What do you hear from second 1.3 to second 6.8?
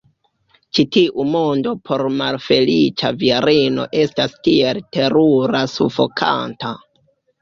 mondo por malfeliĉa virino estas tiel terura, sufokanta.